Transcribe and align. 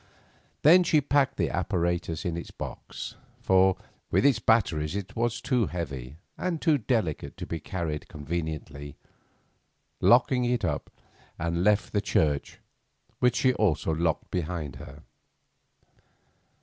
Then 0.63 0.83
she 0.83 0.99
packed 0.99 1.37
the 1.37 1.51
apparatus 1.51 2.25
in 2.25 2.35
its 2.35 2.49
box, 2.49 3.17
for, 3.39 3.77
with 4.09 4.25
its 4.25 4.39
batteries, 4.39 4.95
it 4.95 5.15
was 5.15 5.39
too 5.39 5.67
heavy 5.67 6.15
and 6.39 6.59
too 6.59 6.79
delicate 6.79 7.37
to 7.37 7.45
be 7.45 7.59
carried 7.59 8.07
conveniently, 8.07 8.95
locking 9.99 10.43
it 10.43 10.65
up, 10.65 10.89
and 11.37 11.63
left 11.63 11.93
the 11.93 12.01
church, 12.01 12.57
which 13.19 13.35
she 13.35 13.53
also 13.53 13.91
locked 13.93 14.31
behind 14.31 14.77
her. 14.77 15.03